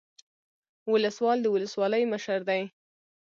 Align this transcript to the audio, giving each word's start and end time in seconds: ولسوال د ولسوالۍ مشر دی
ولسوال 0.91 1.37
د 1.41 1.47
ولسوالۍ 1.55 2.03
مشر 2.13 2.39
دی 2.49 2.61